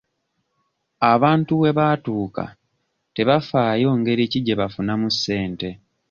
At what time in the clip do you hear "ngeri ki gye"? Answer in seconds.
3.99-4.59